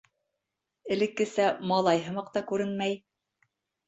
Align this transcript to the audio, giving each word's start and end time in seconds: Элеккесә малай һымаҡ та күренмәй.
Элеккесә 0.95 1.45
малай 1.71 2.01
һымаҡ 2.05 2.31
та 2.39 2.43
күренмәй. 2.53 2.97